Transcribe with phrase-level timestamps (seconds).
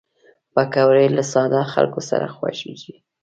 [0.53, 1.99] پکورې له ساده خلکو
[2.35, 2.95] خوښېږي